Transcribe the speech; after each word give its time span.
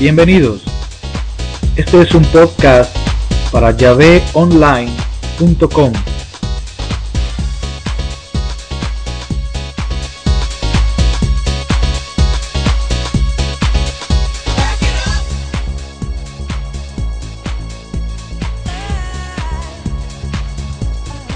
Bienvenidos. 0.00 0.62
Este 1.74 2.02
es 2.02 2.14
un 2.14 2.22
podcast 2.26 2.96
para 3.50 3.76
yaveonline.com. 3.76 5.92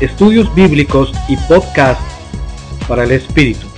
Estudios 0.01 0.55
bíblicos 0.55 1.13
y 1.29 1.37
podcast 1.49 2.01
para 2.87 3.03
el 3.03 3.11
espíritu. 3.11 3.72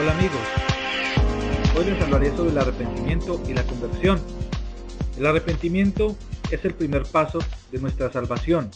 Hola 0.00 0.12
amigos, 0.12 0.40
hoy 1.76 1.84
les 1.84 2.00
hablaré 2.00 2.34
sobre 2.34 2.52
el 2.52 2.56
arrepentimiento 2.56 3.38
y 3.46 3.52
la 3.52 3.62
conversión. 3.64 4.18
El 5.18 5.26
arrepentimiento 5.26 6.16
es 6.50 6.64
el 6.64 6.72
primer 6.72 7.02
paso 7.02 7.40
de 7.70 7.80
nuestra 7.80 8.10
salvación, 8.10 8.70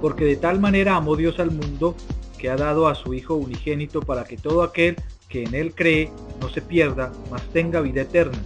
porque 0.00 0.26
de 0.26 0.36
tal 0.36 0.60
manera 0.60 0.94
amó 0.94 1.16
Dios 1.16 1.40
al 1.40 1.50
mundo 1.50 1.96
que 2.38 2.50
ha 2.50 2.56
dado 2.56 2.86
a 2.86 2.94
su 2.94 3.14
Hijo 3.14 3.34
unigénito 3.34 4.00
para 4.00 4.22
que 4.22 4.36
todo 4.36 4.62
aquel 4.62 4.94
que 5.28 5.42
en 5.42 5.56
él 5.56 5.74
cree 5.74 6.12
no 6.40 6.48
se 6.48 6.62
pierda, 6.62 7.10
mas 7.28 7.42
tenga 7.52 7.80
vida 7.80 8.02
eterna. 8.02 8.38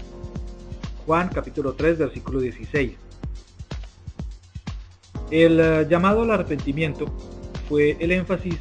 Juan 1.05 1.29
capítulo 1.29 1.75
3 1.75 1.99
versículo 1.99 2.41
16. 2.41 2.93
El 5.31 5.61
eh, 5.61 5.87
llamado 5.91 6.23
al 6.23 6.31
arrepentimiento 6.31 7.05
fue 7.69 7.99
el 8.01 8.13
énfasis 8.13 8.57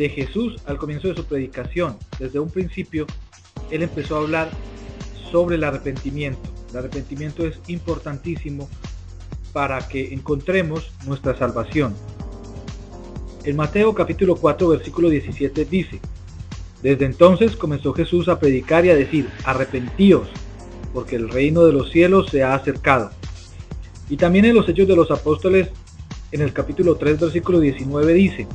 de 0.00 0.08
Jesús 0.08 0.56
al 0.64 0.78
comienzo 0.78 1.08
de 1.08 1.14
su 1.14 1.26
predicación. 1.26 1.98
Desde 2.18 2.40
un 2.40 2.48
principio, 2.48 3.06
él 3.70 3.82
empezó 3.82 4.16
a 4.16 4.20
hablar 4.20 4.50
sobre 5.30 5.56
el 5.56 5.64
arrepentimiento. 5.64 6.40
El 6.70 6.78
arrepentimiento 6.78 7.46
es 7.46 7.60
importantísimo 7.66 8.66
para 9.52 9.86
que 9.86 10.14
encontremos 10.14 10.90
nuestra 11.06 11.36
salvación. 11.36 11.94
En 13.44 13.56
Mateo 13.56 13.94
capítulo 13.94 14.36
4 14.36 14.68
versículo 14.68 15.10
17 15.10 15.66
dice, 15.66 16.00
Desde 16.82 17.04
entonces 17.04 17.54
comenzó 17.54 17.92
Jesús 17.92 18.28
a 18.28 18.40
predicar 18.40 18.86
y 18.86 18.90
a 18.90 18.96
decir, 18.96 19.28
arrepentíos, 19.44 20.28
porque 20.94 21.16
el 21.16 21.28
reino 21.28 21.62
de 21.64 21.74
los 21.74 21.90
cielos 21.90 22.30
se 22.30 22.42
ha 22.42 22.54
acercado. 22.54 23.10
Y 24.08 24.16
también 24.16 24.46
en 24.46 24.54
los 24.54 24.66
Hechos 24.66 24.88
de 24.88 24.96
los 24.96 25.10
Apóstoles, 25.10 25.68
en 26.32 26.40
el 26.40 26.54
capítulo 26.54 26.96
3 26.96 27.20
versículo 27.20 27.60
19 27.60 28.14
dice, 28.14 28.46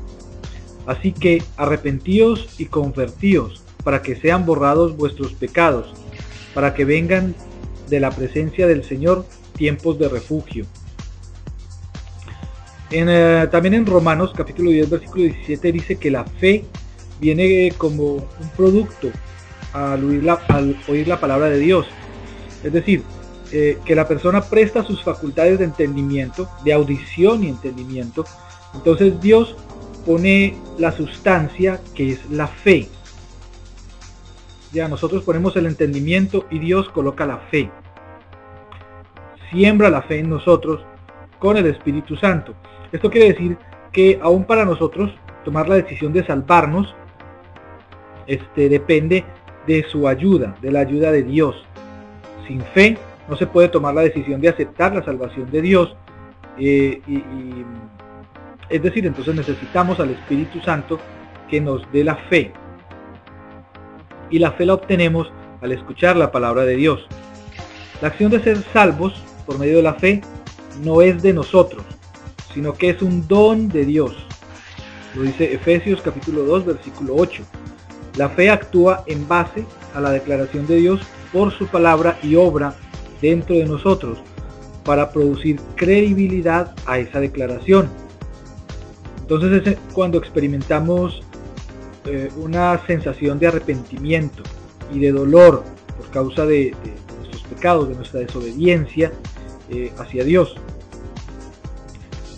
Así 0.85 1.11
que 1.11 1.41
arrepentíos 1.57 2.59
y 2.59 2.65
convertíos 2.65 3.63
para 3.83 4.01
que 4.01 4.15
sean 4.15 4.45
borrados 4.45 4.95
vuestros 4.97 5.33
pecados, 5.33 5.93
para 6.53 6.73
que 6.73 6.85
vengan 6.85 7.35
de 7.89 7.99
la 7.99 8.11
presencia 8.11 8.67
del 8.67 8.83
Señor 8.83 9.25
tiempos 9.55 9.97
de 9.99 10.09
refugio. 10.09 10.65
Eh, 12.91 13.47
también 13.51 13.73
en 13.73 13.85
Romanos 13.85 14.31
capítulo 14.35 14.69
10 14.69 14.89
versículo 14.89 15.23
17 15.23 15.71
dice 15.71 15.95
que 15.95 16.11
la 16.11 16.23
fe 16.23 16.65
viene 17.19 17.73
como 17.77 18.13
un 18.15 18.49
producto 18.55 19.09
al 19.73 20.03
oír 20.03 20.23
la, 20.23 20.33
al 20.49 20.77
oír 20.87 21.07
la 21.07 21.19
palabra 21.19 21.49
de 21.49 21.59
Dios. 21.59 21.87
Es 22.63 22.71
decir, 22.71 23.03
eh, 23.51 23.77
que 23.85 23.95
la 23.95 24.07
persona 24.07 24.41
presta 24.41 24.83
sus 24.83 25.03
facultades 25.03 25.59
de 25.59 25.65
entendimiento, 25.65 26.49
de 26.63 26.73
audición 26.73 27.43
y 27.43 27.49
entendimiento. 27.49 28.25
Entonces 28.73 29.19
Dios 29.21 29.55
pone 30.05 30.55
la 30.77 30.91
sustancia 30.91 31.79
que 31.95 32.11
es 32.11 32.29
la 32.29 32.47
fe. 32.47 32.87
Ya 34.71 34.87
nosotros 34.87 35.23
ponemos 35.23 35.55
el 35.55 35.65
entendimiento 35.65 36.45
y 36.51 36.59
Dios 36.59 36.89
coloca 36.89 37.25
la 37.25 37.37
fe. 37.37 37.71
Siembra 39.51 39.89
la 39.89 40.01
fe 40.01 40.19
en 40.19 40.29
nosotros 40.29 40.85
con 41.39 41.57
el 41.57 41.65
Espíritu 41.65 42.15
Santo. 42.15 42.53
Esto 42.91 43.09
quiere 43.09 43.29
decir 43.29 43.57
que 43.91 44.19
aún 44.21 44.45
para 44.45 44.65
nosotros 44.65 45.11
tomar 45.43 45.69
la 45.69 45.75
decisión 45.75 46.11
de 46.11 46.25
salvarnos 46.25 46.93
este, 48.27 48.69
depende 48.69 49.23
de 49.65 49.83
su 49.83 50.07
ayuda, 50.07 50.55
de 50.61 50.71
la 50.71 50.81
ayuda 50.81 51.11
de 51.11 51.23
Dios. 51.23 51.55
Sin 52.47 52.61
fe 52.61 52.97
no 53.29 53.35
se 53.35 53.47
puede 53.47 53.69
tomar 53.69 53.93
la 53.93 54.01
decisión 54.01 54.41
de 54.41 54.49
aceptar 54.49 54.93
la 54.93 55.03
salvación 55.03 55.49
de 55.51 55.61
Dios 55.61 55.95
eh, 56.57 57.01
y 57.07 57.19
es 58.69 58.81
decir, 58.81 59.05
entonces 59.05 59.35
necesitamos 59.35 59.99
al 59.99 60.11
Espíritu 60.11 60.59
Santo 60.61 60.99
que 61.49 61.61
nos 61.61 61.89
dé 61.91 62.03
la 62.03 62.15
fe. 62.15 62.51
Y 64.29 64.39
la 64.39 64.51
fe 64.51 64.65
la 64.65 64.73
obtenemos 64.73 65.31
al 65.61 65.71
escuchar 65.71 66.15
la 66.15 66.31
palabra 66.31 66.63
de 66.63 66.75
Dios. 66.75 67.07
La 68.01 68.09
acción 68.09 68.31
de 68.31 68.41
ser 68.41 68.57
salvos 68.73 69.13
por 69.45 69.59
medio 69.59 69.77
de 69.77 69.83
la 69.83 69.93
fe 69.93 70.21
no 70.83 71.01
es 71.01 71.21
de 71.21 71.33
nosotros, 71.33 71.83
sino 72.53 72.73
que 72.73 72.89
es 72.89 73.01
un 73.01 73.27
don 73.27 73.69
de 73.69 73.85
Dios. 73.85 74.15
Lo 75.13 75.21
dice 75.21 75.53
Efesios 75.53 76.01
capítulo 76.01 76.43
2 76.43 76.65
versículo 76.65 77.15
8. 77.15 77.43
La 78.17 78.29
fe 78.29 78.49
actúa 78.49 79.03
en 79.07 79.27
base 79.27 79.65
a 79.93 80.01
la 80.01 80.09
declaración 80.11 80.67
de 80.67 80.77
Dios 80.77 81.01
por 81.31 81.51
su 81.53 81.67
palabra 81.67 82.17
y 82.23 82.35
obra 82.35 82.73
dentro 83.21 83.55
de 83.55 83.65
nosotros 83.65 84.17
para 84.83 85.11
producir 85.11 85.59
credibilidad 85.75 86.73
a 86.85 86.99
esa 86.99 87.19
declaración 87.19 87.89
entonces 89.27 89.65
es 89.65 89.77
cuando 89.91 90.19
experimentamos 90.19 91.23
eh, 92.05 92.29
una 92.37 92.79
sensación 92.85 93.39
de 93.39 93.47
arrepentimiento 93.47 94.43
y 94.93 94.99
de 94.99 95.11
dolor 95.11 95.63
por 95.97 96.11
causa 96.11 96.45
de, 96.45 96.75
nuestros 97.17 97.41
pecados, 97.43 97.89
de 97.89 97.95
nuestra 97.95 98.19
desobediencia 98.19 99.11
eh, 99.71 99.91
hacia 99.97 100.23
Dios. 100.23 100.55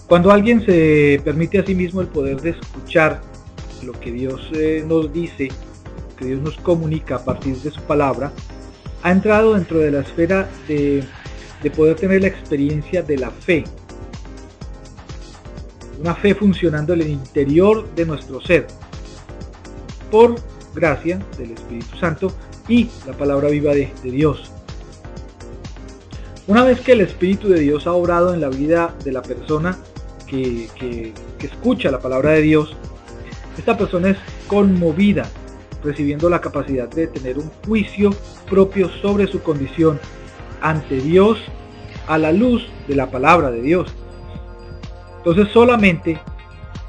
Cuando 0.08 0.32
alguien 0.32 0.66
se 0.66 1.20
permite 1.26 1.60
a 1.60 1.66
sí 1.66 1.76
mismo 1.76 2.00
el 2.00 2.08
poder 2.08 2.40
de 2.40 2.52
escuchar 2.52 3.20
lo 3.84 3.92
que 3.92 4.14
Dios 4.14 4.50
eh, 4.54 4.86
nos 4.88 5.12
dice, 5.12 5.50
lo 6.12 6.16
que 6.16 6.26
Dios 6.28 6.42
nos 6.42 6.56
comunica 6.56 7.18
a 7.18 7.26
partir 7.26 7.58
de 7.58 7.70
su 7.70 7.82
palabra, 7.82 8.32
ha 9.04 9.12
entrado 9.12 9.56
dentro 9.56 9.80
de 9.80 9.92
la 9.92 10.00
esfera 10.00 10.48
de 10.70 11.04
poder 11.76 11.98
tener 11.98 12.22
la 12.22 12.30
experiencia 12.30 13.02
de 13.02 13.18
la 13.18 13.30
fe, 13.30 13.66
una 16.00 16.16
fe 16.16 16.36
funcionando 16.36 16.94
en 16.94 17.02
el 17.02 17.10
interior 17.10 17.88
de 17.96 18.06
nuestro 18.06 18.42
ser, 18.42 18.68
por 20.12 20.36
gracia 20.74 21.20
del 21.38 21.52
Espíritu 21.52 21.98
Santo 21.98 22.32
y 22.68 22.90
la 23.06 23.14
palabra 23.14 23.50
viva 23.50 23.74
de, 23.74 23.92
Dios. 24.04 24.52
Una 26.48 26.64
vez 26.64 26.80
que 26.82 26.94
el 26.94 27.02
Espíritu 27.02 27.50
de 27.50 27.60
Dios 27.60 27.88
ha 27.88 27.94
obrado 27.94 28.34
en 28.34 28.42
la 28.42 28.50
vida 28.50 28.96
de 29.04 29.12
la 29.12 29.22
persona 29.22 29.78
que, 30.28 30.70
que 30.78 31.14
escucha 31.46 31.92
la 31.92 32.00
palabra 32.00 32.32
de 32.32 32.42
Dios, 32.42 32.76
esta 33.58 33.78
persona 33.78 34.10
es 34.10 34.18
conmovida, 34.48 35.28
recibiendo 35.84 36.30
la 36.30 36.42
capacidad 36.42 36.88
de 36.88 37.08
tener 37.08 37.38
un 37.38 37.50
juicio 37.66 38.12
propio 38.50 38.90
sobre 39.02 39.28
su 39.28 39.42
condición 39.42 40.00
ante 40.62 40.98
Dios 40.98 41.40
a 42.08 42.18
la 42.18 42.32
luz 42.32 42.68
de 42.88 42.96
la 42.96 43.10
palabra 43.10 43.52
de 43.52 43.62
Dios. 43.62 43.94
Entonces 45.18 45.50
solamente 45.54 46.20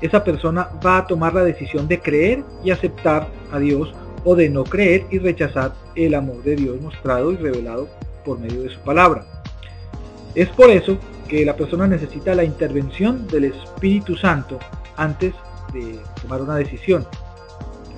esa 0.01 0.23
persona 0.23 0.69
va 0.85 0.99
a 0.99 1.07
tomar 1.07 1.35
la 1.35 1.45
decisión 1.45 1.89
de 1.89 2.01
creer 2.01 2.45
y 2.65 2.71
aceptar 2.71 3.29
a 3.53 3.59
Dios 3.59 3.93
o 4.25 4.35
de 4.35 4.49
no 4.49 4.65
creer 4.65 5.07
y 5.11 5.19
rechazar 5.19 5.73
el 5.95 6.15
amor 6.15 6.43
de 6.43 6.57
Dios 6.57 6.81
mostrado 6.81 7.33
y 7.33 7.37
revelado 7.37 7.89
por 8.25 8.39
medio 8.39 8.63
de 8.63 8.71
su 8.71 8.79
palabra. 8.81 9.25
Es 10.35 10.49
por 10.51 10.71
eso 10.71 10.99
que 11.29 11.45
la 11.45 11.57
persona 11.57 11.87
necesita 11.87 12.35
la 12.35 12.45
intervención 12.45 13.27
del 13.29 13.45
Espíritu 13.45 14.17
Santo 14.17 14.59
antes 14.97 15.35
de 15.73 15.99
tomar 16.23 16.43
una 16.43 16.57
decisión. 16.57 17.07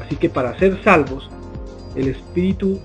Así 0.04 0.16
que 0.16 0.28
para 0.28 0.58
ser 0.58 0.82
salvos, 0.82 1.28
el 1.94 2.08
Espíritu 2.08 2.80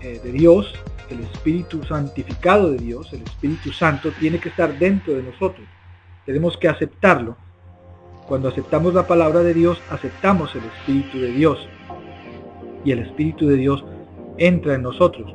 eh, 0.00 0.20
de 0.22 0.32
Dios, 0.32 0.72
el 1.10 1.20
Espíritu 1.20 1.82
santificado 1.84 2.70
de 2.70 2.78
Dios, 2.78 3.12
el 3.12 3.22
Espíritu 3.22 3.72
Santo, 3.72 4.10
tiene 4.18 4.38
que 4.38 4.48
estar 4.50 4.78
dentro 4.78 5.14
de 5.14 5.22
nosotros. 5.22 5.66
Tenemos 6.26 6.56
que 6.56 6.68
aceptarlo. 6.68 7.36
Cuando 8.26 8.48
aceptamos 8.48 8.94
la 8.94 9.06
palabra 9.06 9.40
de 9.40 9.52
Dios, 9.52 9.80
aceptamos 9.90 10.54
el 10.54 10.62
Espíritu 10.64 11.18
de 11.18 11.32
Dios. 11.32 11.68
y 12.84 12.92
el 12.92 12.98
Espíritu 12.98 13.46
de 13.46 13.56
Dios 13.56 13.82
entra 14.36 14.74
en 14.74 14.82
nosotros. 14.82 15.34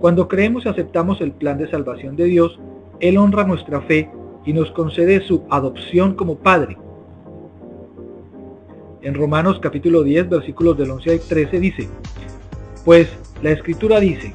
Cuando 0.00 0.28
creemos 0.28 0.66
y 0.66 0.68
aceptamos 0.68 1.20
el 1.22 1.32
plan 1.32 1.56
de 1.56 1.70
salvación 1.70 2.14
de 2.14 2.24
Dios, 2.24 2.60
Él 3.00 3.16
honra 3.16 3.44
nuestra 3.44 3.80
fe 3.80 4.10
y 4.44 4.52
nos 4.52 4.70
concede 4.72 5.20
su 5.22 5.44
adopción 5.50 6.14
como 6.14 6.36
Padre. 6.36 6.76
En 9.00 9.14
Romanos 9.14 9.60
capítulo 9.62 10.02
10 10.02 10.28
versículos 10.28 10.76
del 10.76 10.90
11 10.90 11.10
al 11.10 11.20
13 11.20 11.60
dice, 11.60 11.88
Pues 12.84 13.08
la 13.42 13.50
Escritura 13.50 13.98
dice, 13.98 14.34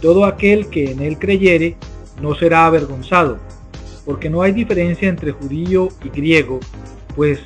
todo 0.00 0.24
aquel 0.24 0.68
que 0.68 0.92
en 0.92 1.00
Él 1.00 1.18
creyere 1.18 1.76
no 2.22 2.34
será 2.34 2.66
avergonzado, 2.66 3.38
porque 4.06 4.30
no 4.30 4.40
hay 4.40 4.52
diferencia 4.52 5.08
entre 5.08 5.32
judío 5.32 5.88
y 6.02 6.08
griego, 6.08 6.60
pues 7.14 7.40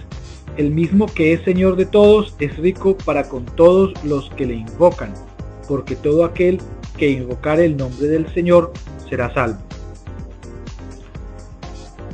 el 0.57 0.71
mismo 0.71 1.07
que 1.07 1.33
es 1.33 1.43
Señor 1.43 1.75
de 1.75 1.87
todos 1.87 2.37
es 2.39 2.57
rico 2.59 2.97
para 2.99 3.29
con 3.29 3.47
todos 3.47 3.93
los 4.05 4.31
que 4.31 4.47
le 4.47 4.55
invocan, 4.55 5.12
porque 5.67 5.97
todo 5.97 6.25
aquel 6.25 6.61
que 6.99 7.11
invocare 7.11 7.65
el 7.65 7.77
nombre 7.77 8.07
del 8.07 8.33
Señor 8.35 8.73
será 9.09 9.33
salvo. 9.33 9.59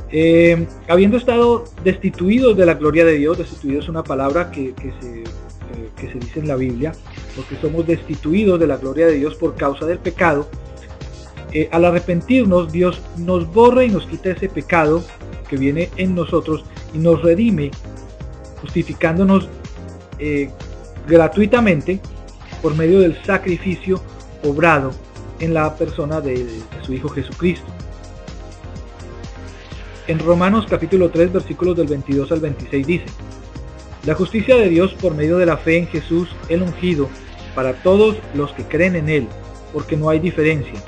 Eh, 0.09 0.65
habiendo 0.87 1.17
estado 1.17 1.65
destituidos 1.83 2.55
de 2.55 2.65
la 2.65 2.75
gloria 2.75 3.03
de 3.03 3.17
Dios, 3.17 3.37
destituidos 3.37 3.83
es 3.83 3.89
una 3.89 4.03
palabra 4.03 4.49
que, 4.51 4.69
eh, 4.69 5.23
que 5.97 6.07
se 6.07 6.19
dice 6.19 6.39
en 6.39 6.47
la 6.47 6.55
Biblia, 6.55 6.93
porque 7.35 7.57
somos 7.59 7.85
destituidos 7.85 8.57
de 8.57 8.67
la 8.67 8.77
gloria 8.77 9.07
de 9.07 9.13
Dios 9.15 9.35
por 9.35 9.55
causa 9.55 9.85
del 9.85 9.99
pecado, 9.99 10.47
eh, 11.53 11.69
al 11.71 11.85
arrepentirnos, 11.85 12.71
Dios 12.71 13.01
nos 13.17 13.51
borra 13.51 13.85
y 13.85 13.89
nos 13.89 14.05
quita 14.05 14.31
ese 14.31 14.49
pecado 14.49 15.03
que 15.49 15.55
viene 15.55 15.89
en 15.95 16.13
nosotros 16.13 16.65
y 16.93 16.97
nos 16.97 17.21
redime, 17.21 17.71
justificándonos 18.61 19.47
eh, 20.19 20.49
gratuitamente 21.07 22.01
por 22.61 22.75
medio 22.75 22.99
del 22.99 23.23
sacrificio 23.23 24.01
obrado 24.43 24.91
en 25.39 25.53
la 25.53 25.75
persona 25.75 26.19
de, 26.19 26.43
de 26.43 26.61
su 26.83 26.93
Hijo 26.93 27.07
Jesucristo. 27.09 27.67
En 30.07 30.19
Romanos 30.19 30.65
capítulo 30.69 31.09
3 31.09 31.31
versículos 31.31 31.77
del 31.77 31.87
22 31.87 32.31
al 32.31 32.39
26 32.41 32.87
dice, 32.87 33.05
La 34.05 34.15
justicia 34.15 34.55
de 34.55 34.67
Dios 34.67 34.93
por 34.95 35.15
medio 35.15 35.37
de 35.37 35.45
la 35.45 35.57
fe 35.57 35.77
en 35.77 35.87
Jesús 35.87 36.29
el 36.49 36.61
ungido 36.61 37.09
para 37.55 37.73
todos 37.83 38.17
los 38.35 38.51
que 38.51 38.63
creen 38.63 38.97
en 38.97 39.09
Él, 39.09 39.27
porque 39.73 39.95
no 39.95 40.09
hay 40.09 40.19
diferencia 40.19 40.81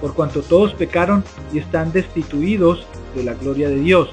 por 0.00 0.14
cuanto 0.14 0.42
todos 0.42 0.74
pecaron 0.74 1.24
y 1.52 1.58
están 1.58 1.92
destituidos 1.92 2.86
de 3.14 3.24
la 3.24 3.34
gloria 3.34 3.68
de 3.68 3.76
Dios, 3.76 4.10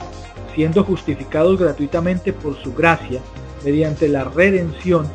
siendo 0.56 0.84
justificados 0.84 1.60
gratuitamente 1.60 2.34
por 2.34 2.56
su 2.62 2.74
gracia, 2.74 3.22
mediante 3.64 4.08
la 4.08 4.24
redención 4.24 5.08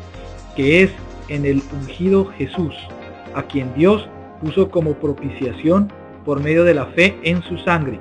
que 0.55 0.83
es 0.83 0.91
en 1.27 1.45
el 1.45 1.61
ungido 1.71 2.25
Jesús, 2.37 2.75
a 3.35 3.43
quien 3.43 3.73
Dios 3.73 4.07
puso 4.41 4.69
como 4.69 4.93
propiciación 4.95 5.91
por 6.25 6.41
medio 6.41 6.63
de 6.63 6.73
la 6.73 6.87
fe 6.87 7.19
en 7.23 7.41
su 7.43 7.57
sangre, 7.59 7.99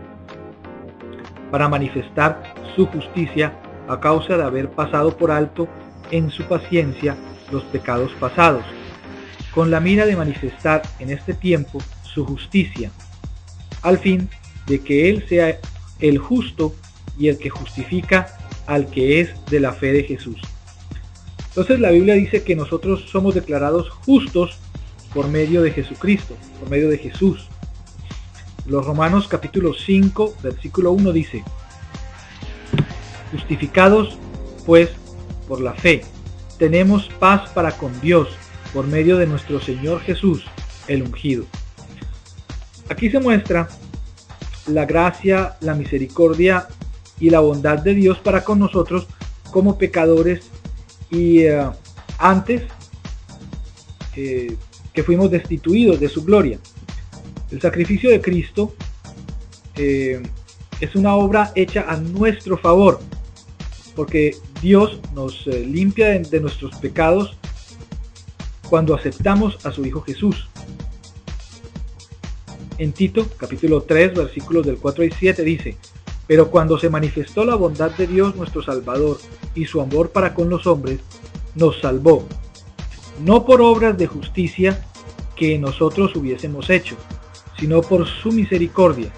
para 1.51 1.69
manifestar 1.69 2.43
su 2.75 2.87
justicia 2.87 3.53
a 3.89 4.01
causa 4.01 4.37
de 4.37 4.45
haber 4.45 4.71
pasado 4.71 5.17
por 5.17 5.31
alto 5.31 5.69
en 6.11 6.31
su 6.31 6.45
paciencia 6.45 7.17
los 7.51 7.63
pecados 7.65 8.13
pasados, 8.21 8.65
con 9.55 9.71
la 9.71 9.81
mira 9.81 10.07
de 10.07 10.17
manifestar 10.17 10.83
en 10.99 11.11
este 11.11 11.35
tiempo 11.35 11.79
su 12.13 12.25
justicia, 12.25 12.91
al 13.83 13.99
fin 13.99 14.29
de 14.67 14.81
que 14.81 15.11
Él 15.11 15.25
sea 15.29 15.59
el 16.01 16.19
justo 16.19 16.75
y 17.19 17.29
el 17.29 17.39
que 17.39 17.51
justifica 17.51 18.39
al 18.67 18.87
que 18.87 19.21
es 19.21 19.31
de 19.47 19.61
la 19.61 19.73
fe 19.73 19.93
de 19.93 20.05
Jesús. 20.05 20.41
Entonces 21.49 21.81
la 21.81 21.91
Biblia 21.91 22.15
dice 22.15 22.43
que 22.43 22.55
nosotros 22.55 23.07
somos 23.11 23.35
declarados 23.35 23.91
justos 23.91 24.59
por 25.13 25.29
medio 25.29 25.63
de 25.63 25.73
Jesucristo, 25.73 26.37
por 26.61 26.71
medio 26.71 26.89
de 26.89 26.99
Jesús. 26.99 27.49
Los 28.67 28.85
Romanos 28.85 29.27
capítulo 29.27 29.73
5, 29.75 30.37
versículo 30.43 30.93
1 30.93 31.13
dice, 31.13 31.43
justificados 33.33 34.19
pues 34.67 34.91
por 35.49 35.61
la 35.61 35.73
fe, 35.73 36.03
tenemos 36.59 37.09
paz 37.19 37.51
para 37.51 37.73
con 37.73 37.99
Dios 38.01 38.29
por 38.75 38.87
medio 38.87 39.17
de 39.17 39.27
nuestro 39.27 39.61
Señor 39.61 40.01
Jesús, 40.01 40.45
el 40.87 41.03
ungido. 41.03 41.47
Aquí 42.89 43.11
se 43.11 43.21
muestra 43.21 43.69
la 44.67 44.85
gracia, 44.85 45.57
la 45.61 45.75
misericordia 45.75 46.69
y 47.21 47.31
la 47.31 47.41
bondad 47.41 47.79
de 47.79 47.95
Dios 47.95 48.19
para 48.19 48.45
con 48.45 48.59
nosotros 48.59 49.07
como 49.51 49.79
pecadores 49.79 50.51
y 51.11 51.41
eh, 51.41 51.67
antes 52.19 52.63
eh, 54.17 54.57
que 54.93 55.03
fuimos 55.03 55.31
destituidos 55.31 56.01
de 56.01 56.09
su 56.09 56.25
gloria. 56.25 56.59
El 57.51 57.61
sacrificio 57.61 58.11
de 58.11 58.21
Cristo 58.21 58.75
eh, 59.77 60.23
es 60.81 60.95
una 60.95 61.15
obra 61.15 61.53
hecha 61.55 61.87
a 61.89 61.97
nuestro 61.97 62.59
favor, 62.59 63.01
porque 63.95 64.37
Dios 64.61 65.01
nos 65.15 65.47
limpia 65.47 66.19
de 66.19 66.41
nuestros 66.41 66.77
pecados 66.77 67.37
cuando 68.69 68.95
aceptamos 68.95 69.65
a 69.65 69.73
su 69.73 69.85
Hijo 69.85 70.03
Jesús. 70.03 70.48
En 72.79 72.93
Tito, 72.93 73.27
capítulo 73.37 73.83
3, 73.83 74.15
versículos 74.15 74.65
del 74.65 74.79
4 74.79 75.03
y 75.03 75.11
7 75.11 75.43
dice, 75.43 75.77
Pero 76.29 76.49
cuando 76.49 76.79
se 76.79 76.89
manifestó 76.89 77.45
la 77.45 77.57
bondad 77.57 77.91
de 77.91 78.07
Dios 78.07 78.37
nuestro 78.37 78.63
Salvador 78.63 79.19
y 79.57 79.65
su 79.65 79.81
amor 79.81 80.11
para 80.11 80.33
con 80.33 80.49
los 80.49 80.65
hombres, 80.69 81.01
nos 81.57 81.81
salvó, 81.81 82.25
no 83.25 83.45
por 83.45 83.63
obras 83.63 83.99
de 83.99 84.07
justicia 84.07 84.87
que 85.35 85.59
nosotros 85.59 86.15
hubiésemos 86.15 86.71
hecho, 86.71 86.95
sino 87.59 87.81
por 87.81 88.07
su 88.07 88.31
misericordia, 88.31 89.13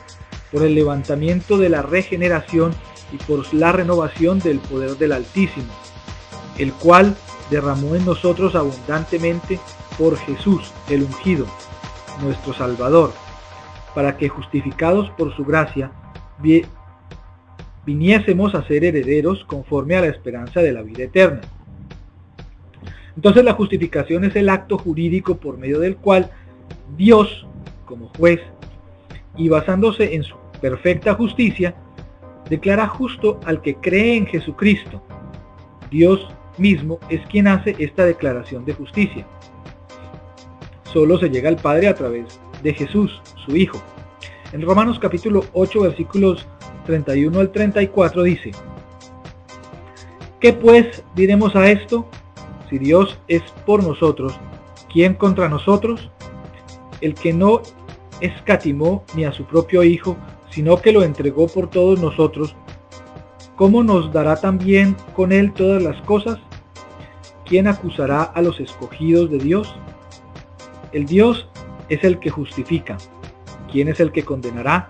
por 0.51 0.62
el 0.62 0.75
levantamiento 0.75 1.59
de 1.59 1.69
la 1.69 1.83
regeneración 1.83 2.73
y 3.12 3.19
por 3.19 3.53
la 3.53 3.73
renovación 3.73 4.39
del 4.39 4.59
poder 4.59 4.97
del 4.97 5.12
Altísimo, 5.12 5.71
el 6.57 6.73
cual 6.73 7.15
derramó 7.51 7.95
en 7.95 8.07
nosotros 8.07 8.55
abundantemente 8.55 9.61
por 9.99 10.17
Jesús 10.17 10.73
el 10.89 11.03
ungido, 11.03 11.45
nuestro 12.23 12.55
Salvador 12.55 13.12
para 13.94 14.16
que 14.16 14.28
justificados 14.28 15.10
por 15.10 15.34
su 15.37 15.44
gracia 15.44 15.90
viniésemos 17.85 18.54
a 18.54 18.66
ser 18.66 18.85
herederos 18.85 19.44
conforme 19.44 19.97
a 19.97 20.02
la 20.02 20.09
esperanza 20.09 20.61
de 20.61 20.73
la 20.73 20.82
vida 20.82 21.04
eterna. 21.04 21.40
Entonces 23.16 23.44
la 23.44 23.54
justificación 23.54 24.25
es 24.25 24.37
el 24.37 24.49
acto 24.49 24.78
jurídico 24.78 25.37
por 25.37 25.59
medio 25.59 25.80
del 25.80 25.97
cual 25.97 26.30
Dios, 26.97 27.47
como 27.85 28.09
juez, 28.16 28.40
y 29.37 29.49
basándose 29.49 30.14
en 30.14 30.23
su 30.23 30.37
perfecta 30.61 31.14
justicia, 31.14 31.75
declara 32.49 32.87
justo 32.87 33.40
al 33.44 33.61
que 33.62 33.76
cree 33.76 34.16
en 34.16 34.26
Jesucristo. 34.26 35.02
Dios 35.90 36.28
mismo 36.59 36.99
es 37.09 37.20
quien 37.26 37.49
hace 37.49 37.75
esta 37.78 38.04
declaración 38.04 38.64
de 38.64 38.75
justicia. 38.75 39.26
Solo 40.85 41.18
se 41.18 41.30
llega 41.30 41.49
al 41.49 41.56
Padre 41.56 41.88
a 41.88 41.94
través 41.94 42.40
de 42.62 42.75
Jesús, 42.75 43.21
su 43.45 43.57
Hijo. 43.57 43.81
En 44.52 44.62
Romanos 44.62 44.99
capítulo 44.99 45.45
8 45.52 45.81
versículos 45.83 46.47
31 46.87 47.38
al 47.38 47.52
34 47.52 48.23
dice, 48.25 48.50
¿qué 50.40 50.52
pues 50.52 51.05
diremos 51.14 51.55
a 51.55 51.71
esto? 51.71 52.07
Si 52.69 52.79
Dios 52.79 53.19
es 53.29 53.43
por 53.64 53.83
nosotros, 53.83 54.38
¿quién 54.93 55.14
contra 55.14 55.49
nosotros? 55.49 56.11
El 57.00 57.14
que 57.14 57.33
no 57.33 57.62
escatimó 58.21 59.05
ni 59.14 59.25
a 59.25 59.33
su 59.33 59.45
propio 59.45 59.83
Hijo, 59.83 60.17
sino 60.50 60.81
que 60.81 60.93
lo 60.93 61.02
entregó 61.02 61.47
por 61.47 61.71
todos 61.71 62.00
nosotros, 62.00 62.57
¿cómo 63.57 63.83
nos 63.83 64.12
dará 64.12 64.37
también 64.37 64.97
con 65.14 65.33
él 65.33 65.52
todas 65.52 65.83
las 65.83 66.00
cosas? 66.02 66.38
¿Quién 67.45 67.67
acusará 67.67 68.23
a 68.23 68.43
los 68.43 68.61
escogidos 68.61 69.31
de 69.31 69.38
Dios? 69.38 69.75
El 70.93 71.07
Dios 71.07 71.50
es 71.90 72.02
el 72.04 72.18
que 72.18 72.30
justifica. 72.30 72.97
¿Quién 73.70 73.88
es 73.88 74.00
el 74.00 74.11
que 74.12 74.25
condenará? 74.25 74.88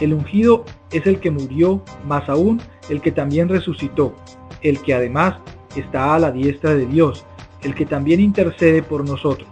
El 0.00 0.14
ungido 0.14 0.64
es 0.90 1.06
el 1.06 1.20
que 1.20 1.30
murió, 1.30 1.82
más 2.06 2.28
aún 2.28 2.60
el 2.88 3.00
que 3.00 3.12
también 3.12 3.48
resucitó, 3.48 4.14
el 4.62 4.80
que 4.80 4.94
además 4.94 5.36
está 5.74 6.14
a 6.14 6.18
la 6.18 6.32
diestra 6.32 6.74
de 6.74 6.86
Dios, 6.86 7.26
el 7.62 7.74
que 7.74 7.84
también 7.84 8.20
intercede 8.20 8.82
por 8.82 9.06
nosotros. 9.06 9.48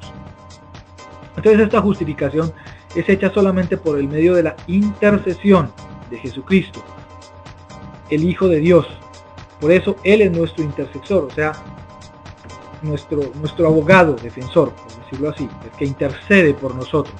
Entonces 1.36 1.62
esta 1.62 1.80
justificación 1.80 2.52
es 2.94 3.08
hecha 3.08 3.32
solamente 3.32 3.76
por 3.76 3.98
el 3.98 4.08
medio 4.08 4.34
de 4.34 4.44
la 4.44 4.56
intercesión 4.66 5.72
de 6.10 6.18
Jesucristo, 6.18 6.82
el 8.10 8.24
Hijo 8.24 8.48
de 8.48 8.60
Dios. 8.60 8.86
Por 9.60 9.72
eso 9.72 9.96
Él 10.04 10.22
es 10.22 10.30
nuestro 10.30 10.62
intercesor, 10.62 11.24
o 11.24 11.30
sea, 11.30 11.52
nuestro, 12.82 13.22
nuestro 13.40 13.66
abogado, 13.66 14.14
defensor, 14.14 14.72
así, 15.28 15.48
el 15.64 15.70
que 15.70 15.84
intercede 15.84 16.54
por 16.54 16.74
nosotros. 16.74 17.14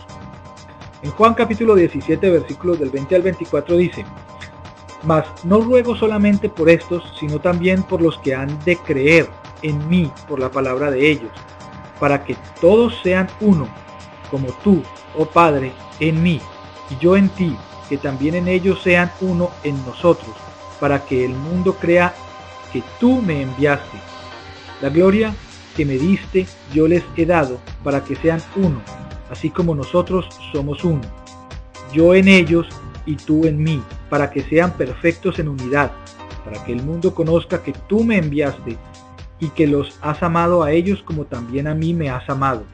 En 1.02 1.10
Juan 1.10 1.34
capítulo 1.34 1.74
17, 1.74 2.30
versículos 2.30 2.78
del 2.78 2.90
20 2.90 3.14
al 3.14 3.22
24 3.22 3.76
dice, 3.76 4.04
Mas 5.02 5.26
no 5.44 5.60
ruego 5.60 5.94
solamente 5.94 6.48
por 6.48 6.68
estos, 6.70 7.02
sino 7.18 7.40
también 7.40 7.82
por 7.82 8.00
los 8.00 8.18
que 8.18 8.34
han 8.34 8.58
de 8.64 8.76
creer 8.76 9.28
en 9.62 9.86
mí 9.88 10.10
por 10.28 10.40
la 10.40 10.50
palabra 10.50 10.90
de 10.90 11.10
ellos, 11.10 11.30
para 12.00 12.24
que 12.24 12.36
todos 12.60 12.94
sean 13.02 13.28
uno, 13.40 13.68
como 14.30 14.48
tú, 14.64 14.82
oh 15.16 15.26
Padre, 15.26 15.72
en 16.00 16.22
mí, 16.22 16.40
y 16.90 17.02
yo 17.02 17.16
en 17.16 17.28
ti, 17.28 17.56
que 17.88 17.98
también 17.98 18.34
en 18.34 18.48
ellos 18.48 18.82
sean 18.82 19.10
uno 19.20 19.50
en 19.62 19.76
nosotros, 19.84 20.34
para 20.80 21.04
que 21.04 21.24
el 21.24 21.34
mundo 21.34 21.74
crea 21.74 22.14
que 22.72 22.82
tú 22.98 23.22
me 23.22 23.42
enviaste. 23.42 23.98
La 24.80 24.88
gloria 24.88 25.34
que 25.76 25.84
me 25.84 25.94
diste 25.94 26.46
yo 26.72 26.88
les 26.88 27.02
he 27.16 27.26
dado, 27.26 27.58
para 27.82 28.04
que 28.04 28.16
sean 28.16 28.40
uno, 28.56 28.80
así 29.30 29.50
como 29.50 29.74
nosotros 29.74 30.26
somos 30.52 30.84
uno. 30.84 31.02
Yo 31.92 32.14
en 32.14 32.28
ellos 32.28 32.66
y 33.06 33.16
tú 33.16 33.44
en 33.46 33.62
mí, 33.62 33.82
para 34.08 34.30
que 34.30 34.42
sean 34.42 34.72
perfectos 34.72 35.38
en 35.38 35.48
unidad, 35.48 35.92
para 36.44 36.62
que 36.64 36.72
el 36.72 36.82
mundo 36.82 37.14
conozca 37.14 37.62
que 37.62 37.72
tú 37.88 38.04
me 38.04 38.18
enviaste 38.18 38.76
y 39.40 39.48
que 39.50 39.66
los 39.66 39.98
has 40.02 40.22
amado 40.22 40.62
a 40.62 40.72
ellos 40.72 41.02
como 41.02 41.24
también 41.24 41.66
a 41.66 41.74
mí 41.74 41.94
me 41.94 42.10
has 42.10 42.28
amado. 42.28 42.64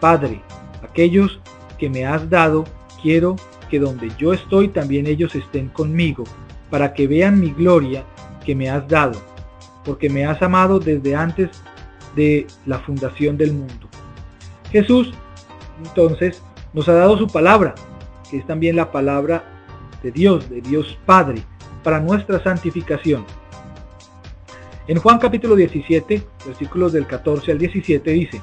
Padre, 0.00 0.42
aquellos 0.82 1.40
que 1.78 1.88
me 1.88 2.04
has 2.04 2.28
dado, 2.28 2.64
quiero 3.00 3.36
que 3.70 3.78
donde 3.78 4.10
yo 4.18 4.32
estoy 4.32 4.68
también 4.68 5.06
ellos 5.06 5.34
estén 5.34 5.68
conmigo, 5.68 6.24
para 6.70 6.92
que 6.92 7.06
vean 7.06 7.40
mi 7.40 7.50
gloria 7.50 8.04
que 8.44 8.54
me 8.54 8.68
has 8.68 8.86
dado, 8.88 9.20
porque 9.84 10.10
me 10.10 10.26
has 10.26 10.42
amado 10.42 10.78
desde 10.78 11.14
antes 11.14 11.50
de 12.16 12.46
la 12.66 12.78
fundación 12.80 13.36
del 13.36 13.52
mundo. 13.52 13.88
Jesús, 14.70 15.12
entonces, 15.84 16.42
nos 16.72 16.88
ha 16.88 16.94
dado 16.94 17.18
su 17.18 17.26
palabra, 17.26 17.74
que 18.30 18.38
es 18.38 18.46
también 18.46 18.76
la 18.76 18.90
palabra 18.90 19.44
de 20.02 20.10
Dios, 20.10 20.48
de 20.48 20.60
Dios 20.60 20.98
Padre, 21.06 21.42
para 21.82 22.00
nuestra 22.00 22.42
santificación. 22.42 23.24
En 24.88 24.98
Juan 24.98 25.18
capítulo 25.18 25.54
17, 25.54 26.22
versículos 26.46 26.92
del 26.92 27.06
14 27.06 27.52
al 27.52 27.58
17 27.58 28.10
dice, 28.10 28.42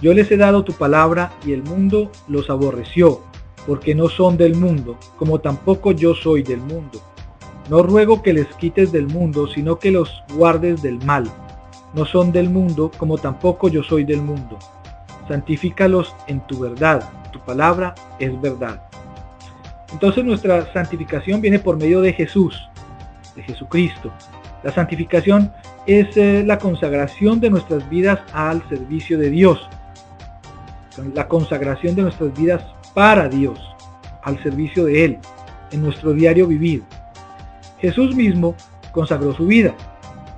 Yo 0.00 0.14
les 0.14 0.30
he 0.30 0.36
dado 0.36 0.64
tu 0.64 0.72
palabra 0.72 1.32
y 1.44 1.52
el 1.52 1.62
mundo 1.62 2.10
los 2.28 2.48
aborreció, 2.48 3.20
porque 3.66 3.94
no 3.94 4.08
son 4.08 4.36
del 4.36 4.54
mundo, 4.54 4.96
como 5.18 5.40
tampoco 5.40 5.92
yo 5.92 6.14
soy 6.14 6.42
del 6.42 6.60
mundo. 6.60 7.02
No 7.68 7.82
ruego 7.82 8.22
que 8.22 8.32
les 8.32 8.46
quites 8.54 8.92
del 8.92 9.06
mundo, 9.06 9.46
sino 9.48 9.78
que 9.78 9.90
los 9.90 10.10
guardes 10.34 10.80
del 10.80 11.04
mal. 11.04 11.30
No 11.94 12.04
son 12.04 12.32
del 12.32 12.50
mundo, 12.50 12.90
como 12.96 13.16
tampoco 13.16 13.68
yo 13.68 13.82
soy 13.82 14.04
del 14.04 14.20
mundo. 14.20 14.58
Santifícalos 15.26 16.14
en 16.26 16.40
tu 16.46 16.60
verdad, 16.60 17.08
tu 17.32 17.40
palabra 17.40 17.94
es 18.18 18.38
verdad. 18.40 18.82
Entonces 19.92 20.24
nuestra 20.24 20.70
santificación 20.72 21.40
viene 21.40 21.58
por 21.58 21.76
medio 21.76 22.00
de 22.00 22.12
Jesús, 22.12 22.68
de 23.34 23.42
Jesucristo. 23.42 24.12
La 24.62 24.72
santificación 24.72 25.52
es 25.86 26.14
eh, 26.16 26.42
la 26.44 26.58
consagración 26.58 27.40
de 27.40 27.50
nuestras 27.50 27.88
vidas 27.88 28.20
al 28.32 28.66
servicio 28.68 29.18
de 29.18 29.30
Dios. 29.30 29.68
La 31.14 31.28
consagración 31.28 31.94
de 31.94 32.02
nuestras 32.02 32.36
vidas 32.36 32.62
para 32.92 33.28
Dios, 33.28 33.58
al 34.22 34.42
servicio 34.42 34.84
de 34.84 35.04
Él, 35.04 35.18
en 35.70 35.82
nuestro 35.82 36.12
diario 36.12 36.46
vivir. 36.46 36.82
Jesús 37.78 38.14
mismo 38.14 38.54
consagró 38.92 39.32
su 39.32 39.46
vida 39.46 39.74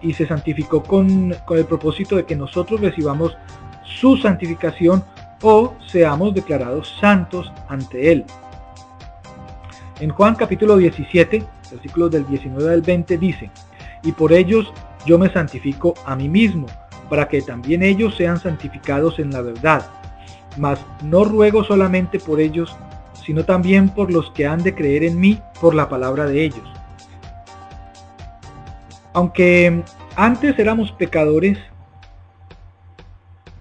y 0.02 0.14
se 0.14 0.26
santificó 0.26 0.82
con, 0.82 1.34
con 1.44 1.58
el 1.58 1.64
propósito 1.64 2.16
de 2.16 2.24
que 2.24 2.36
nosotros 2.36 2.80
recibamos 2.80 3.36
su 3.84 4.16
santificación 4.16 5.04
o 5.42 5.74
seamos 5.86 6.34
declarados 6.34 6.96
santos 7.00 7.52
ante 7.68 8.12
Él. 8.12 8.24
En 10.00 10.10
Juan 10.10 10.34
capítulo 10.34 10.76
17, 10.76 11.44
versículos 11.70 12.10
del 12.10 12.26
19 12.26 12.72
al 12.72 12.82
20 12.82 13.18
dice, 13.18 13.50
y 14.02 14.12
por 14.12 14.32
ellos 14.32 14.72
yo 15.06 15.18
me 15.18 15.30
santifico 15.30 15.94
a 16.06 16.16
mí 16.16 16.28
mismo, 16.28 16.66
para 17.08 17.28
que 17.28 17.42
también 17.42 17.82
ellos 17.82 18.14
sean 18.16 18.38
santificados 18.38 19.18
en 19.18 19.30
la 19.30 19.42
verdad. 19.42 19.86
Mas 20.56 20.80
no 21.04 21.24
ruego 21.24 21.64
solamente 21.64 22.18
por 22.18 22.40
ellos, 22.40 22.76
sino 23.24 23.44
también 23.44 23.88
por 23.90 24.12
los 24.12 24.30
que 24.30 24.46
han 24.46 24.62
de 24.62 24.74
creer 24.74 25.04
en 25.04 25.20
mí 25.20 25.40
por 25.60 25.74
la 25.74 25.88
palabra 25.88 26.26
de 26.26 26.44
ellos. 26.44 26.79
Aunque 29.12 29.82
antes 30.16 30.58
éramos 30.58 30.92
pecadores 30.92 31.58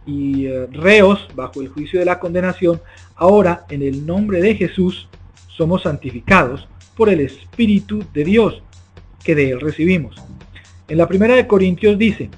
y 0.06 0.46
eh, 0.46 0.68
reos 0.72 1.27
bajo 1.36 1.62
el 1.62 1.70
juicio 1.70 2.00
de 2.00 2.06
la 2.06 2.20
condenación, 2.20 2.82
ahora 3.15 3.65
en 3.70 3.82
el 3.82 4.06
nombre 4.06 4.41
de 4.41 4.56
Jesús 4.56 5.10
somos 5.48 5.84
santificados 5.84 6.68
por 6.96 7.10
el 7.10 7.20
Espíritu 7.20 8.03
de 8.13 8.24
Dios 8.24 8.62
que 9.24 9.36
de 9.36 9.51
Él 9.51 9.62
recibimos. 9.62 10.15
En 10.88 10.98
la 10.98 11.08
primera 11.08 11.36
de 11.36 11.48
Corintios 11.48 11.98
dice, 11.98 12.29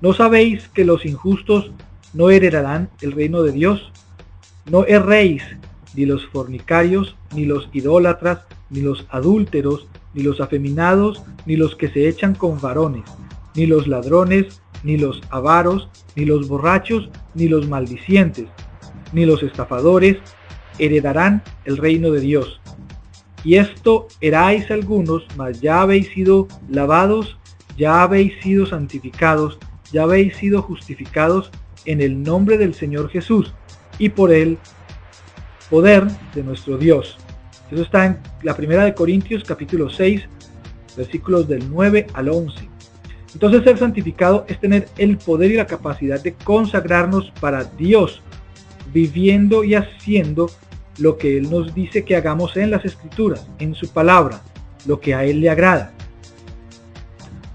¿no 0.00 0.12
sabéis 0.12 0.68
que 0.68 0.84
los 0.84 1.06
injustos 1.06 1.70
no 2.12 2.30
heredarán 2.30 2.90
el 3.00 3.12
reino 3.12 3.42
de 3.42 3.52
Dios? 3.52 3.92
No 4.66 4.84
erréis, 4.84 5.42
ni 5.94 6.06
los 6.06 6.26
fornicarios, 6.26 7.16
ni 7.34 7.46
los 7.46 7.68
idólatras, 7.72 8.40
ni 8.70 8.80
los 8.80 9.06
adúlteros, 9.10 9.86
ni 10.14 10.22
los 10.22 10.40
afeminados, 10.40 11.22
ni 11.46 11.56
los 11.56 11.76
que 11.76 11.88
se 11.88 12.08
echan 12.08 12.34
con 12.34 12.60
varones, 12.60 13.04
ni 13.54 13.66
los 13.66 13.86
ladrones, 13.86 14.62
ni 14.82 14.96
los 14.96 15.20
avaros, 15.30 15.88
ni 16.16 16.24
los 16.24 16.48
borrachos, 16.48 17.08
ni 17.34 17.48
los 17.48 17.68
maldicientes, 17.68 18.46
ni 19.12 19.26
los 19.26 19.42
estafadores, 19.42 20.18
heredarán 20.78 21.42
el 21.64 21.76
reino 21.76 22.10
de 22.10 22.20
Dios. 22.20 22.60
Y 23.44 23.56
esto 23.56 24.08
erais 24.20 24.70
algunos, 24.70 25.26
mas 25.36 25.60
ya 25.60 25.82
habéis 25.82 26.08
sido 26.08 26.48
lavados, 26.68 27.38
ya 27.76 28.02
habéis 28.02 28.40
sido 28.42 28.66
santificados, 28.66 29.58
ya 29.92 30.04
habéis 30.04 30.36
sido 30.36 30.62
justificados 30.62 31.50
en 31.84 32.00
el 32.00 32.22
nombre 32.22 32.58
del 32.58 32.74
Señor 32.74 33.10
Jesús 33.10 33.52
y 33.98 34.10
por 34.10 34.32
el 34.32 34.58
poder 35.70 36.06
de 36.34 36.42
nuestro 36.42 36.78
Dios. 36.78 37.18
Eso 37.72 37.84
está 37.84 38.04
en 38.04 38.18
la 38.42 38.54
primera 38.54 38.84
de 38.84 38.92
Corintios 38.92 39.44
capítulo 39.44 39.88
6, 39.88 40.20
versículos 40.94 41.48
del 41.48 41.70
9 41.70 42.06
al 42.12 42.28
11. 42.28 42.68
Entonces 43.32 43.64
ser 43.64 43.78
santificado 43.78 44.44
es 44.46 44.60
tener 44.60 44.88
el 44.98 45.16
poder 45.16 45.52
y 45.52 45.56
la 45.56 45.66
capacidad 45.66 46.22
de 46.22 46.34
consagrarnos 46.34 47.32
para 47.40 47.64
Dios 47.64 48.20
viviendo 48.92 49.64
y 49.64 49.74
haciendo 49.74 50.50
lo 50.98 51.16
que 51.16 51.38
Él 51.38 51.50
nos 51.50 51.74
dice 51.74 52.04
que 52.04 52.14
hagamos 52.14 52.58
en 52.58 52.70
las 52.70 52.84
Escrituras, 52.84 53.48
en 53.58 53.74
su 53.74 53.88
palabra, 53.88 54.42
lo 54.84 55.00
que 55.00 55.14
a 55.14 55.24
Él 55.24 55.40
le 55.40 55.48
agrada. 55.48 55.92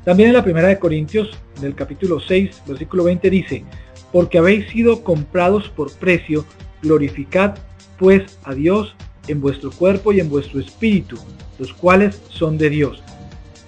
También 0.03 0.29
en 0.29 0.35
la 0.35 0.43
primera 0.43 0.69
de 0.69 0.79
Corintios, 0.79 1.37
en 1.59 1.65
el 1.65 1.75
capítulo 1.75 2.19
6, 2.19 2.63
versículo 2.65 3.03
20 3.03 3.29
dice, 3.29 3.63
porque 4.11 4.39
habéis 4.39 4.67
sido 4.71 5.03
comprados 5.03 5.69
por 5.69 5.91
precio, 5.93 6.43
glorificad 6.81 7.53
pues 7.99 8.39
a 8.43 8.55
Dios 8.55 8.95
en 9.27 9.41
vuestro 9.41 9.71
cuerpo 9.71 10.13
y 10.13 10.19
en 10.19 10.29
vuestro 10.29 10.59
espíritu, 10.59 11.17
los 11.59 11.73
cuales 11.73 12.21
son 12.29 12.57
de 12.57 12.69
Dios. 12.69 13.01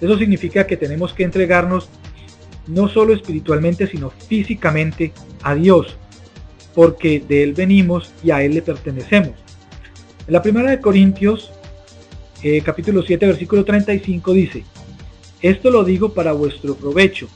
Eso 0.00 0.16
significa 0.18 0.66
que 0.66 0.76
tenemos 0.76 1.12
que 1.12 1.24
entregarnos 1.24 1.88
no 2.66 2.88
solo 2.88 3.12
espiritualmente, 3.12 3.86
sino 3.86 4.10
físicamente 4.10 5.12
a 5.42 5.54
Dios, 5.54 5.96
porque 6.74 7.22
de 7.26 7.42
Él 7.42 7.54
venimos 7.54 8.12
y 8.22 8.30
a 8.30 8.42
Él 8.42 8.54
le 8.54 8.62
pertenecemos. 8.62 9.32
En 10.26 10.32
la 10.32 10.42
primera 10.42 10.70
de 10.70 10.80
Corintios, 10.80 11.50
eh, 12.42 12.62
capítulo 12.62 13.02
7, 13.02 13.26
versículo 13.26 13.64
35 13.64 14.32
dice, 14.32 14.64
esto 15.42 15.70
lo 15.70 15.84
digo 15.84 16.12
para 16.14 16.32
vuestro 16.32 16.74
provecho, 16.74 17.28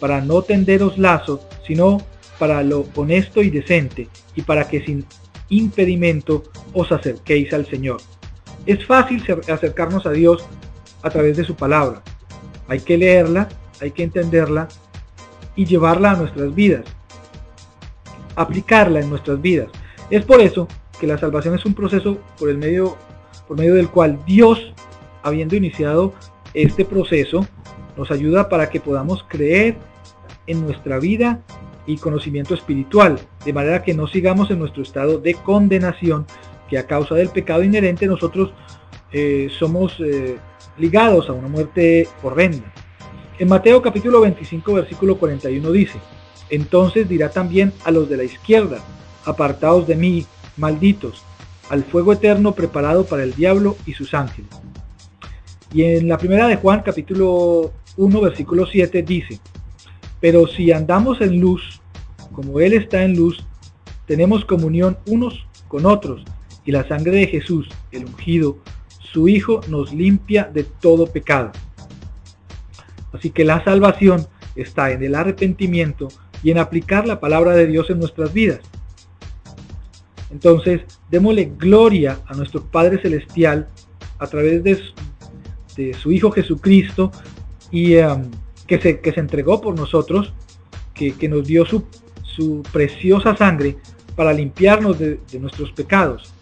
para 0.00 0.20
no 0.20 0.42
tenderos 0.42 0.98
lazo, 0.98 1.46
sino 1.66 2.02
para 2.38 2.62
lo 2.62 2.86
honesto 2.96 3.42
y 3.42 3.50
decente, 3.50 4.08
y 4.34 4.42
para 4.42 4.66
que 4.66 4.84
sin 4.84 5.04
impedimento 5.50 6.44
os 6.72 6.90
acerquéis 6.90 7.52
al 7.52 7.66
Señor. 7.66 8.00
Es 8.66 8.84
fácil 8.86 9.22
acercarnos 9.52 10.06
a 10.06 10.10
Dios 10.10 10.44
a 11.02 11.10
través 11.10 11.36
de 11.36 11.44
su 11.44 11.54
palabra. 11.54 12.02
Hay 12.68 12.80
que 12.80 12.96
leerla, 12.96 13.48
hay 13.80 13.90
que 13.90 14.02
entenderla 14.02 14.68
y 15.54 15.66
llevarla 15.66 16.12
a 16.12 16.16
nuestras 16.16 16.54
vidas 16.54 16.84
aplicarla 18.40 19.00
en 19.00 19.10
nuestras 19.10 19.40
vidas. 19.40 19.68
Es 20.10 20.24
por 20.24 20.40
eso 20.40 20.68
que 20.98 21.06
la 21.06 21.18
salvación 21.18 21.54
es 21.54 21.64
un 21.64 21.74
proceso 21.74 22.18
por, 22.38 22.50
el 22.50 22.58
medio, 22.58 22.96
por 23.46 23.58
medio 23.58 23.74
del 23.74 23.88
cual 23.88 24.18
Dios, 24.26 24.72
habiendo 25.22 25.56
iniciado 25.56 26.14
este 26.54 26.84
proceso, 26.84 27.46
nos 27.96 28.10
ayuda 28.10 28.48
para 28.48 28.70
que 28.70 28.80
podamos 28.80 29.24
creer 29.28 29.76
en 30.46 30.62
nuestra 30.62 30.98
vida 30.98 31.40
y 31.86 31.96
conocimiento 31.96 32.54
espiritual, 32.54 33.18
de 33.44 33.52
manera 33.52 33.82
que 33.82 33.94
no 33.94 34.06
sigamos 34.06 34.50
en 34.50 34.58
nuestro 34.58 34.82
estado 34.82 35.18
de 35.18 35.34
condenación, 35.34 36.26
que 36.68 36.78
a 36.78 36.86
causa 36.86 37.14
del 37.14 37.30
pecado 37.30 37.62
inherente 37.62 38.06
nosotros 38.06 38.52
eh, 39.12 39.48
somos 39.58 39.98
eh, 40.00 40.38
ligados 40.78 41.28
a 41.28 41.32
una 41.32 41.48
muerte 41.48 42.08
horrenda. 42.22 42.72
En 43.38 43.48
Mateo 43.48 43.82
capítulo 43.82 44.20
25 44.20 44.74
versículo 44.74 45.16
41 45.18 45.72
dice, 45.72 45.98
entonces 46.50 47.08
dirá 47.08 47.30
también 47.30 47.72
a 47.84 47.90
los 47.90 48.08
de 48.08 48.16
la 48.16 48.24
izquierda, 48.24 48.78
apartaos 49.24 49.86
de 49.86 49.96
mí, 49.96 50.26
malditos, 50.56 51.22
al 51.70 51.84
fuego 51.84 52.12
eterno 52.12 52.52
preparado 52.52 53.04
para 53.04 53.22
el 53.22 53.34
diablo 53.34 53.76
y 53.86 53.94
sus 53.94 54.12
ángeles. 54.14 54.50
Y 55.72 55.84
en 55.84 56.08
la 56.08 56.18
primera 56.18 56.48
de 56.48 56.56
Juan, 56.56 56.82
capítulo 56.84 57.72
1, 57.96 58.20
versículo 58.20 58.66
7, 58.66 59.02
dice, 59.02 59.38
Pero 60.20 60.46
si 60.46 60.72
andamos 60.72 61.20
en 61.20 61.40
luz, 61.40 61.80
como 62.32 62.60
Él 62.60 62.74
está 62.74 63.02
en 63.02 63.16
luz, 63.16 63.44
tenemos 64.06 64.44
comunión 64.44 64.98
unos 65.06 65.46
con 65.68 65.86
otros, 65.86 66.24
y 66.64 66.72
la 66.72 66.86
sangre 66.86 67.12
de 67.12 67.26
Jesús, 67.26 67.68
el 67.90 68.04
ungido, 68.04 68.58
su 69.12 69.28
Hijo, 69.28 69.60
nos 69.68 69.92
limpia 69.92 70.44
de 70.44 70.64
todo 70.64 71.06
pecado. 71.06 71.52
Así 73.12 73.30
que 73.30 73.44
la 73.44 73.64
salvación 73.64 74.26
está 74.54 74.90
en 74.92 75.02
el 75.02 75.14
arrepentimiento 75.14 76.08
y 76.42 76.50
en 76.50 76.58
aplicar 76.58 77.06
la 77.06 77.20
palabra 77.20 77.54
de 77.54 77.66
Dios 77.66 77.90
en 77.90 77.98
nuestras 77.98 78.32
vidas. 78.32 78.60
Entonces, 80.30 80.82
démosle 81.10 81.52
gloria 81.58 82.20
a 82.26 82.34
nuestro 82.34 82.62
Padre 82.62 83.00
Celestial 83.02 83.68
a 84.18 84.26
través 84.26 84.62
de 84.62 84.80
su, 85.94 86.12
Hijo 86.12 86.30
Jesucristo 86.30 87.10
y 87.70 87.96
um, 87.96 88.30
que, 88.70 88.80
se, 88.80 89.00
que, 89.00 89.10
se, 89.12 89.18
entregó 89.18 89.60
por 89.60 89.76
nosotros, 89.76 90.32
que, 90.94 91.28
nos 91.28 91.44
dio 91.44 91.66
su, 91.66 91.84
su, 92.22 92.62
preciosa 92.72 93.36
sangre 93.36 93.78
para 94.14 94.32
limpiarnos 94.32 94.96
de, 94.96 95.18
nuestros 95.40 95.72
pecados. 95.72 96.32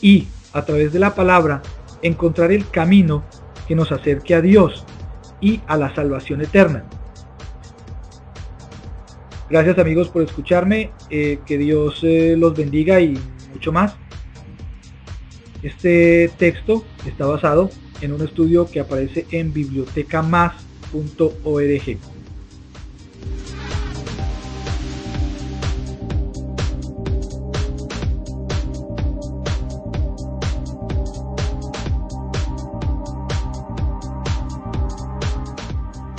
Y 0.00 0.26
a 0.52 0.64
través 0.64 0.92
de 0.92 0.98
la 0.98 1.14
palabra 1.14 1.62
encontrar 2.02 2.50
el 2.50 2.68
camino 2.68 3.22
que 3.68 3.76
nos 3.76 3.92
acerque 3.92 4.34
a 4.34 4.40
Dios 4.40 4.84
y 5.40 5.60
a 5.68 5.76
la 5.76 5.94
salvación 5.94 6.40
eterna. 6.40 6.82
Gracias 9.48 9.78
amigos 9.78 10.08
por 10.08 10.22
escucharme, 10.22 10.90
eh, 11.10 11.38
que 11.46 11.58
Dios 11.58 12.00
eh, 12.02 12.34
los 12.36 12.56
bendiga 12.56 13.00
y 13.00 13.16
mucho 13.52 13.70
más. 13.70 13.94
Este 15.62 16.28
texto 16.38 16.84
está 17.06 17.24
basado 17.26 17.70
en 18.00 18.12
un 18.12 18.22
estudio 18.22 18.68
que 18.68 18.80
aparece 18.80 19.26
en 19.30 19.52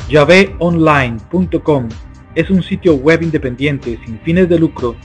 YavéOnline.com 0.09 1.89
es 2.33 2.49
un 2.49 2.63
sitio 2.63 2.95
web 2.95 3.21
independiente 3.21 3.99
sin 4.05 4.19
fines 4.21 4.49
de 4.49 4.57
lucro 4.57 4.95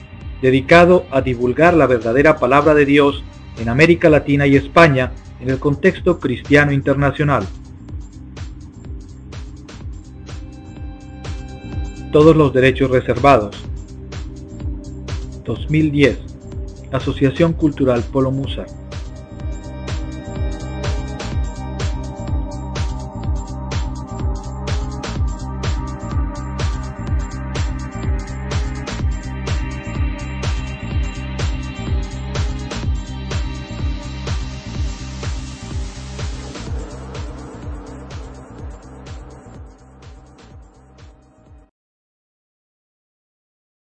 dedicado 0.41 1.05
a 1.11 1.21
divulgar 1.21 1.75
la 1.75 1.87
verdadera 1.87 2.39
palabra 2.39 2.75
de 2.75 2.87
Dios 2.87 3.23
en 3.59 3.69
América 3.69 4.09
Latina 4.09 4.47
y 4.47 4.57
España 4.57 5.13
en 5.41 5.51
el 5.51 5.59
contexto 5.59 6.19
cristiano 6.19 6.73
internacional. 6.73 7.47
Todos 12.15 12.37
los 12.37 12.53
derechos 12.53 12.93
reservados. 12.93 13.57
2010. 15.45 16.17
Asociación 16.93 17.55
Cultural 17.55 18.05
Polo 18.05 18.31
Musa. 18.31 18.67